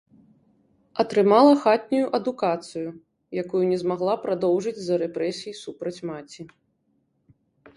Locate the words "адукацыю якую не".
2.19-3.77